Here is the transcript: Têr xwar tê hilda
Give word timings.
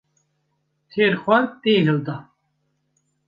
Têr 0.91 1.13
xwar 1.21 1.43
tê 1.61 1.73
hilda 1.85 2.17